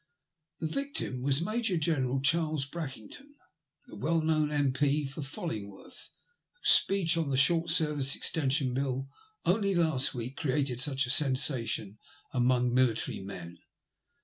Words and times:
The 0.57 0.65
victim 0.65 1.21
was 1.21 1.41
Major 1.43 1.77
General 1.77 2.21
Charles 2.23 2.65
Brackington, 2.65 3.35
the 3.85 3.95
well 3.95 4.19
known 4.19 4.51
M.F. 4.51 5.09
for 5.11 5.21
Follingworth, 5.21 6.09
whose 6.59 6.71
speech 6.71 7.17
on 7.17 7.29
the 7.29 7.37
Short 7.37 7.69
Ser 7.69 7.93
vice 7.93 8.15
Extension 8.15 8.73
Bill 8.73 9.07
only 9.45 9.75
last 9.75 10.15
week 10.15 10.37
created 10.37 10.81
such 10.81 11.05
a 11.05 11.11
sensation 11.11 11.99
among 12.33 12.73
military 12.73 13.19
men. 13.19 13.59